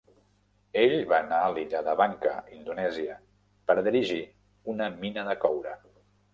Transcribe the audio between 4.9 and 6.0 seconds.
mina de coure.